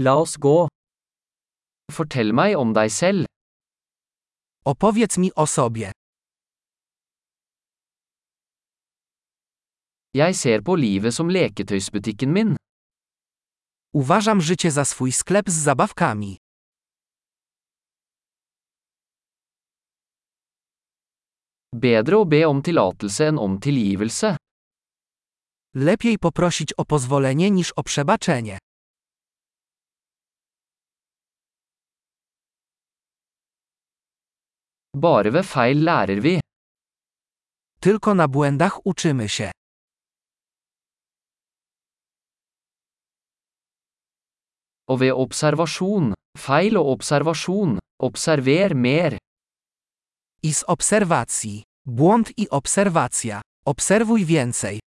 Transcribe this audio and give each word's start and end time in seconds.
La 0.00 0.12
oss 0.14 0.36
gå. 0.38 0.68
Fortell 1.90 2.30
meg 2.30 2.52
om 2.54 2.70
deg 2.70 2.90
selv. 2.94 3.26
Opowiedz 4.62 5.18
mi 5.18 5.30
o 5.34 5.46
sobie. 5.46 5.90
Jeg 10.14 10.36
ser 10.38 10.62
på 10.62 10.76
livet 10.78 11.14
som 11.14 11.26
leketøysbutikken 11.26 12.30
min. 12.30 12.54
Uważam 13.90 14.40
życie 14.40 14.70
za 14.70 14.84
swój 14.84 15.12
sklep 15.12 15.50
z 15.50 15.66
zabawkami. 15.66 16.36
Bedre 21.74 22.22
å 22.22 22.24
be 22.24 22.44
om 22.46 22.62
tillatelse 22.62 23.32
enn 23.32 23.42
om 23.42 23.58
tilgivelse. 23.58 24.36
Lepiej 25.74 26.18
poprosić 26.18 26.72
o 26.78 26.84
pozwolenie 26.84 27.50
niż 27.50 27.72
o 27.76 27.82
przebaczenie. 27.82 28.58
Bare 34.96 35.30
ved 35.30 35.44
feil 35.44 35.84
lærer 35.84 36.20
vi. 36.20 36.40
Tylko 37.80 38.14
na 38.14 38.28
błędach 38.28 38.86
uczymy 38.86 39.28
się. 39.28 39.50
Og 44.88 45.00
ved 45.00 45.12
observasjon, 45.12 46.14
feil 46.38 46.76
og 46.76 46.86
observasjon, 46.86 47.78
observer 48.00 48.74
mer. 48.74 49.18
I 50.42 50.54
z 50.54 50.64
obserwacji. 50.64 51.62
Błąd 51.86 52.38
i 52.38 52.48
obserwacja. 52.48 53.40
Obserwuj 53.64 54.24
więcej. 54.24 54.80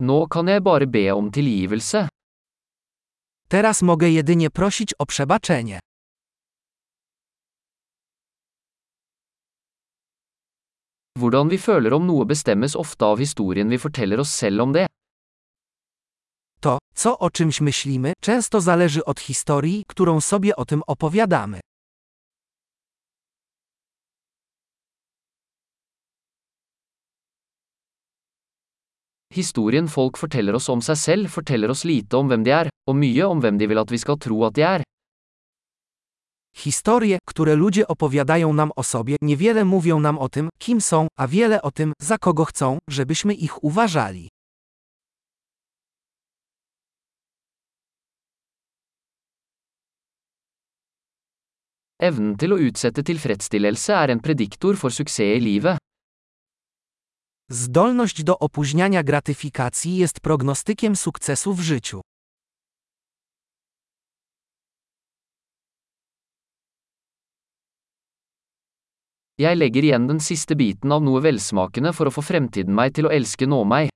Nå 0.00 0.26
kan 0.28 0.48
jeg 0.48 0.62
bare 0.62 0.86
be 0.86 1.14
om 1.14 1.30
tilgivelse. 1.30 2.08
Teraz 3.48 3.82
mogę 3.82 4.10
jedynie 4.10 4.50
prosić 4.50 4.94
o 4.98 5.06
przebaczenie. 5.06 5.80
Hvordan 11.18 11.48
vi 11.48 11.58
føler 11.58 11.94
om 11.94 12.06
noe 12.06 12.24
bestemmes 12.24 12.76
ofte 12.76 13.04
av 13.06 13.18
historien 13.18 13.68
vi 13.68 13.78
forteller 13.78 14.20
oss 14.20 14.34
selv 14.34 14.60
om 14.60 14.72
det. 14.72 14.86
To, 16.60 16.78
co 16.94 17.18
o 17.18 17.30
czymś 17.30 17.60
myślimy, 17.60 18.12
często 18.20 18.60
zależy 18.60 19.04
od 19.04 19.20
historii, 19.20 19.84
którą 19.88 20.20
sobie 20.20 20.56
o 20.56 20.64
tym 20.64 20.82
opowiadamy. 20.86 21.60
Historien 29.38 29.86
folk 29.86 30.16
forteller 30.18 30.56
oss 30.58 30.66
om 30.72 30.80
seg 30.82 30.96
selv 30.98 31.30
forteller 31.30 31.70
oss 31.70 31.84
lite 31.86 32.16
om 32.18 32.26
hvem 32.26 32.42
de 32.42 32.50
er, 32.50 32.70
og 32.90 32.96
mye 32.98 33.26
om 33.30 33.38
hvem 33.38 33.58
de 33.60 33.68
vil 33.70 33.78
at 33.78 33.92
vi 33.94 34.00
skal 34.02 34.18
tro 34.18 34.38
at 34.48 34.56
de 34.56 34.64
er. 34.66 34.82
Historie, 36.58 37.18
które 37.30 37.54
ludzie 37.54 37.86
opowiadają 37.86 38.52
nam 38.52 38.72
o 38.76 38.82
sobie, 38.82 39.16
niewiele 39.22 39.64
mówią 39.64 40.00
nam 40.00 40.18
o 40.18 40.28
tym, 40.28 40.48
kim 40.58 40.80
są, 40.80 41.06
a 41.18 41.26
wiele 41.26 41.62
o 41.62 41.70
tym, 41.70 41.92
za 42.00 42.18
kogo 42.18 42.44
chcą, 42.44 42.78
żebyśmy 42.90 43.34
ich 43.34 43.64
uważali. 43.64 44.28
Evnen 51.98 52.36
til 52.38 52.52
å 52.54 52.58
utsette 52.62 53.02
tilfredsstillelse 53.02 53.92
er 53.92 54.10
en 54.10 54.20
prediktor 54.20 54.76
for 54.76 54.90
suksess 54.90 55.36
i 55.36 55.40
livet. 55.40 55.87
Zdolność 57.50 58.24
do 58.24 58.38
opóźniania 58.38 59.02
gratyfikacji 59.02 59.96
jest 59.96 60.20
prognostykiem 60.20 60.96
sukcesu 60.96 61.54
w 61.54 61.60
życiu. 61.60 62.00
Jeg 69.38 69.58
legger 69.58 69.84
igjen 69.84 70.06
den 70.06 70.20
siste 70.20 70.56
biten 70.56 70.92
av 70.92 71.02
noe 71.02 71.20
velsmakende 71.20 71.92
for 71.92 72.10
å 72.10 72.12
få 72.12 72.22
fremtiden 72.26 72.74
meg 72.74 72.92
til 72.92 73.06
å 73.06 73.12
elske 73.14 73.46
nå 73.46 73.64
meg. 73.64 73.88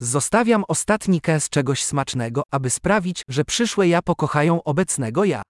Zostawiam 0.00 0.64
ostatni 0.68 1.20
kęs 1.20 1.48
czegoś 1.48 1.84
smacznego, 1.84 2.42
aby 2.50 2.70
sprawić, 2.70 3.22
że 3.28 3.44
przyszłe 3.44 3.88
ja 3.88 4.02
pokochają 4.02 4.62
obecnego 4.62 5.24
ja. 5.24 5.42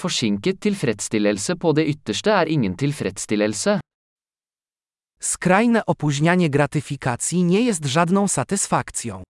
Forsinket 0.00 0.60
tilfredsstillelse 0.60 1.56
på 1.60 1.72
det 1.76 1.84
ytterste 1.92 2.30
er 2.30 2.48
ingen 2.48 2.76
tilfredsstillelse. 2.76 3.80
Skrajne 5.22 5.86
opóźnianie 5.86 6.50
gratyfikacji 6.50 7.44
nie 7.44 7.60
jest 7.60 7.84
żadną 7.84 8.28
satysfakcją. 8.28 9.22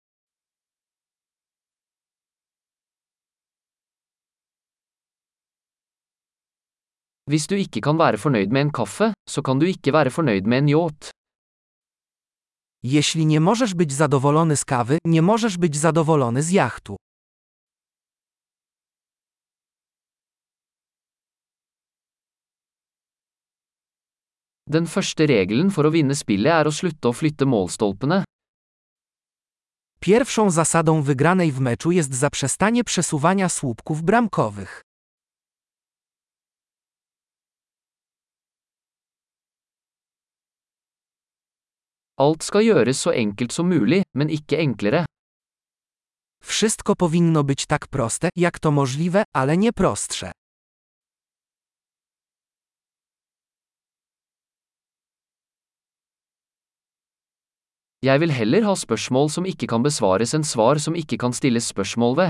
Hvis 7.30 7.48
du 7.48 7.56
ikke 7.56 7.82
kan 7.82 7.98
være 7.98 8.18
fornøyd 8.18 8.50
med 8.52 8.62
en 8.62 8.72
kaffe, 8.72 9.14
så 9.30 9.42
kan 9.42 9.60
du 9.60 9.66
ikke 9.66 9.94
være 9.94 10.10
fornøyd 10.10 10.46
med 10.46 10.58
en 10.58 10.70
yacht. 10.70 11.12
Jeśli 12.84 13.26
nie 13.26 13.40
możesz 13.40 13.74
być 13.74 13.94
zadowolony 13.94 14.58
z 14.58 14.66
kawy, 14.66 14.98
nie 15.06 15.22
możesz 15.22 15.58
być 15.58 15.78
zadowolony 15.78 16.44
z 16.44 16.52
jachtu. 16.52 16.96
Den 24.70 24.86
første 24.86 25.26
regelen 25.26 25.72
for 25.74 25.90
å 25.90 25.90
vinne 25.90 26.14
spillet 26.14 26.54
er 26.54 26.68
å 26.70 26.74
slutte 26.74 27.10
å 27.10 27.14
flytte 27.14 27.46
målstolpene. 27.50 28.22
Pierwszą 30.00 30.52
zasadą 30.52 31.02
wygranej 31.02 31.52
w 31.52 31.60
meczu 31.60 31.92
jest 31.92 32.14
zaprzestanie 32.14 32.84
przesuwania 32.84 33.50
słupków 33.50 34.02
bramkowych. 34.02 34.82
Alt 42.20 42.44
skal 42.44 42.64
gjøres 42.64 43.00
så 43.00 43.12
enkelt 43.16 43.52
som 43.56 43.70
mulig, 43.72 44.04
men 44.14 44.30
ikke 44.30 44.58
enklere. 44.60 45.06
Wszystko 46.44 46.96
powinno 46.96 47.44
być 47.44 47.66
tak 47.66 47.88
proste, 47.88 48.30
jak 48.36 48.60
to 48.60 48.72
możliwe, 48.72 49.24
ale 49.34 49.58
nie 49.58 49.74
prostsze. 49.74 50.32
Jeg 58.02 58.20
vil 58.20 58.32
heller 58.32 58.64
ha 58.64 58.76
spørsmål 58.76 59.28
som 59.30 59.46
ikke 59.46 59.68
kan 59.68 59.84
besvares 59.84 60.32
enn 60.34 60.46
svar 60.48 60.80
som 60.80 60.96
ikke 60.96 61.18
kan 61.20 61.34
stilles 61.36 61.68
spørsmål 61.68 62.16
ved. 62.16 62.30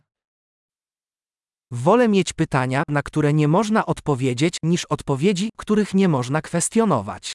Wolę 1.72 2.08
mieć 2.08 2.34
pytania, 2.34 2.84
na 2.90 3.02
które 3.02 3.34
nie 3.34 3.48
można 3.48 3.86
odpowiedzieć, 3.86 4.58
niż 4.64 4.86
odpowiedzi, 4.86 5.50
których 5.58 5.94
nie 5.94 6.08
można 6.08 6.42
kwestionować. 6.42 7.34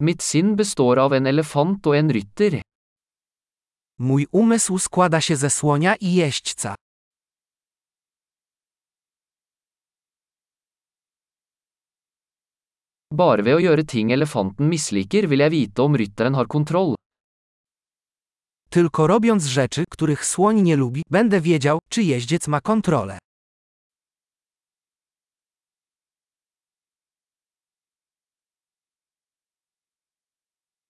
Mitt 0.00 0.22
sinn 0.22 0.56
består 0.56 0.98
av 0.98 1.12
en 1.12 1.26
elefant 1.26 1.86
og 1.86 1.96
en 1.96 2.10
rytter. 2.10 2.62
Mój 3.98 4.26
umysł 4.32 4.78
składa 4.78 5.20
się 5.20 5.36
ze 5.36 5.50
słonia 5.50 5.94
i 5.96 6.14
jeźdźca. 6.14 6.74
Bare 13.16 13.42
ved 13.42 13.56
å 13.56 13.62
gjøre 13.64 13.84
ting 13.88 14.10
elefanten 14.12 14.68
misliker 14.68 15.24
vil 15.30 15.40
jeg 15.40 15.52
vite 15.54 15.84
om 15.84 15.94
rytteren 15.96 16.34
har 16.36 16.46
kontroll. 16.46 16.94
Tylko 18.70 19.06
robiąc 19.06 19.44
rzeczy, 19.44 19.84
których 19.90 20.26
słoń 20.26 20.62
nie 20.62 20.76
lubi, 20.76 21.02
będę 21.10 21.40
wiedział, 21.40 21.78
czy 21.90 22.02
jeździec 22.02 22.48
ma 22.48 22.60
kontrolę. 22.60 23.18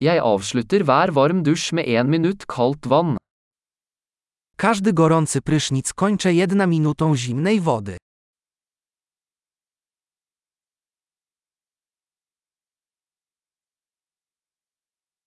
Jeg 0.01 0.19
avslutter 0.19 0.85
hver 0.85 1.13
varm 1.13 1.43
dusj 1.43 1.75
med 1.75 1.87
én 1.87 2.11
minutt 2.11 2.47
kaldt 2.47 2.87
vann. 2.87 3.17
Każdy 4.57 4.93
gorący 4.93 5.43
prysznic 5.43 5.93
kończę 5.93 6.35
jedna 6.35 6.67
minutą 6.67 7.17
zimnej 7.17 7.61
wody. 7.61 7.97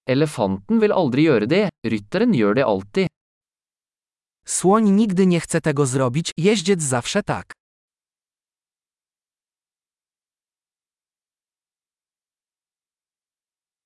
Elefanten 0.09 0.81
vil 0.81 0.93
aldri 0.95 1.27
gjøre 1.27 1.45
det, 1.45 1.65
rytteren 1.85 2.33
gjør 2.33 2.55
det 2.57 2.65
alltid. 2.65 3.07
Słoń 4.45 4.89
nigdy 4.89 5.25
nie 5.25 5.39
chce 5.39 5.61
tego 5.61 5.85
zrobić, 5.85 6.31
jeździec 6.37 6.81
zawsze 6.81 7.23
tak. 7.23 7.53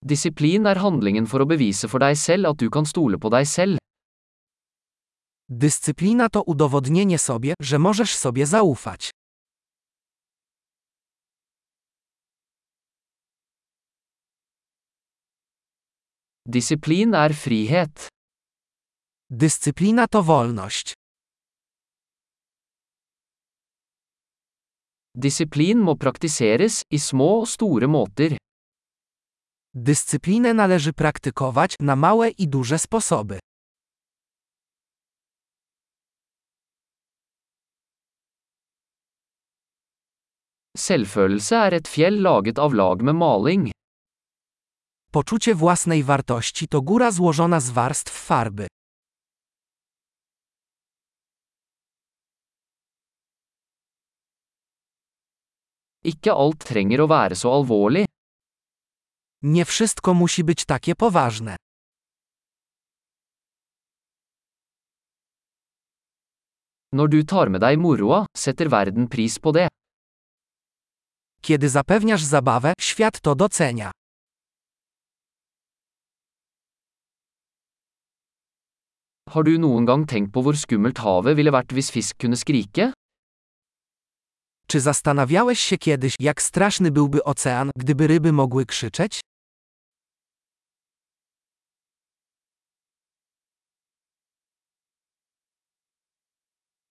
Disiplin 0.01 0.67
er 0.67 0.77
handlingen 0.77 1.27
for 1.27 1.43
å 1.43 1.47
bevise 1.47 1.87
for 1.87 2.03
deg 2.03 2.17
selv 2.19 2.47
at 2.49 2.59
du 2.59 2.69
kan 2.69 2.85
stole 2.85 3.19
på 3.19 3.29
deg 3.31 3.47
selv. 3.47 3.79
Dyscyplina 5.49 6.29
to 6.29 6.41
udowodnienie 6.41 7.19
sobie, 7.19 7.53
że 7.61 7.79
możesz 7.79 8.15
sobie 8.15 8.45
zaufać. 8.45 9.11
Disiplin 16.45 17.13
er 17.13 17.31
frihet. 17.33 18.07
Dyscyplina 19.31 20.07
to 20.07 20.21
wolność. 20.21 20.93
Disiplin 25.15 25.79
må 25.79 25.95
praktiseres, 25.95 26.81
i 26.91 26.99
små 26.99 27.29
og 27.41 27.47
store 27.47 27.87
måter. 27.87 28.35
Dyscyplinę 29.73 30.53
należy 30.53 30.93
praktykować 30.93 31.75
na 31.79 31.95
małe 31.95 32.29
i 32.29 32.47
duże 32.47 32.79
sposoby. 32.79 33.39
Selvfølelse 40.77 41.55
er 41.55 41.73
et 41.73 41.87
fjell 41.87 42.21
laget 42.21 42.59
av 42.59 42.73
lag 42.73 43.01
med 43.01 43.15
maling. 43.15 43.73
Poczucie 45.13 45.55
własnej 45.55 46.03
wartości 46.03 46.67
to 46.67 46.81
góra 46.81 47.11
złożona 47.11 47.59
z 47.59 47.69
warstw 47.69 48.13
farby. 48.27 48.67
Ikke 56.03 56.33
alt 56.33 56.65
trenger 56.65 57.05
å 57.05 57.07
være 57.07 57.35
så 57.35 57.53
alvorlig. 57.53 58.05
Nie 59.41 59.65
wszystko 59.65 60.13
musi 60.13 60.43
być 60.43 60.65
takie 60.65 60.95
poważne. 60.95 61.55
Når 66.93 67.07
du 67.07 67.23
tar 67.23 67.49
med 67.49 67.61
deg 67.61 67.77
moroa, 67.79 68.25
setter 68.37 68.69
verden 68.69 69.07
pris 69.07 69.39
på 69.39 69.51
det. 69.51 69.67
Kiedy 71.41 71.69
zapewniasz 71.69 72.23
zabawę, 72.23 72.73
świat 72.79 73.21
to 73.21 73.35
docenia. 73.35 73.91
Har 79.33 79.41
du 79.43 79.55
noen 79.57 79.87
gang 79.89 80.03
tenkt 80.05 80.29
på 80.29 80.43
hvor 80.45 80.53
skummelt 80.53 80.99
havet 81.01 81.33
ville 81.33 81.49
vært 81.49 81.71
hvis 81.73 81.87
fisk 81.89 82.19
kunne 82.21 82.37
skrike? 82.37 82.91
Czy 84.67 84.79
zastanawiałeś 84.79 85.59
się 85.59 85.77
kiedyś, 85.77 86.15
jak 86.19 86.41
straszny 86.41 86.91
byłby 86.91 87.23
ocean, 87.23 87.69
gdyby 87.77 88.07
ryby 88.07 88.31
mogły 88.31 88.65
krzyczeć? 88.65 89.19